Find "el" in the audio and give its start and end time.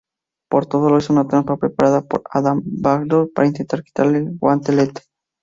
4.17-4.35